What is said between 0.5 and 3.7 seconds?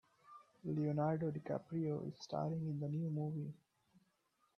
Leonardo DiCaprio is staring in the new movie.